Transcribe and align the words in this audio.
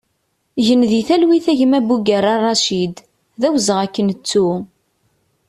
Gen 0.65 0.81
di 0.89 1.01
talwit 1.07 1.45
a 1.51 1.53
gma 1.59 1.79
Bugerra 1.87 2.35
Racid, 2.43 2.95
d 3.39 3.41
awezɣi 3.47 3.81
ad 3.85 3.91
k-nettu! 3.95 4.49